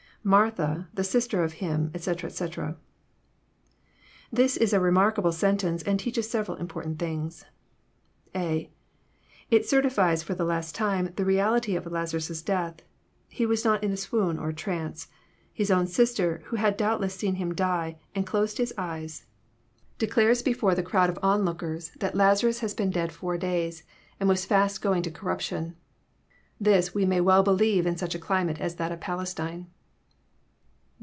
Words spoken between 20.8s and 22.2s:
CHAP. XI. 283 the crowd of lookers on, that